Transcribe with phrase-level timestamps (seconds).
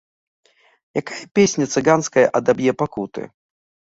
[1.01, 3.21] Якая песня цыганская адаб'е пакуты?